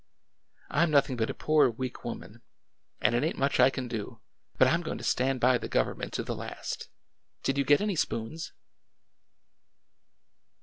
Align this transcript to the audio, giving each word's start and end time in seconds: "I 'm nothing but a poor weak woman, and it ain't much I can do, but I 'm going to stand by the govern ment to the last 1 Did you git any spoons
"I 0.71 0.81
'm 0.81 0.89
nothing 0.89 1.15
but 1.15 1.29
a 1.29 1.33
poor 1.35 1.69
weak 1.69 2.03
woman, 2.03 2.41
and 3.01 3.13
it 3.13 3.23
ain't 3.23 3.37
much 3.37 3.59
I 3.59 3.69
can 3.69 3.87
do, 3.87 4.19
but 4.57 4.67
I 4.67 4.73
'm 4.73 4.81
going 4.81 4.97
to 4.97 5.03
stand 5.03 5.39
by 5.39 5.59
the 5.59 5.69
govern 5.69 5.99
ment 5.99 6.13
to 6.13 6.23
the 6.23 6.33
last 6.33 6.89
1 7.41 7.41
Did 7.43 7.57
you 7.59 7.63
git 7.63 7.81
any 7.81 7.95
spoons 7.95 8.51